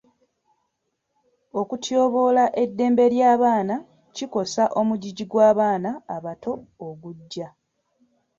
Okutyoboola 1.59 2.45
eddembe 2.63 3.05
ly'abaana 3.13 3.75
kikosa 4.15 4.63
omugigi 4.79 5.25
gw'abaana 5.31 5.91
abato 6.15 6.51
ogujja. 6.87 7.47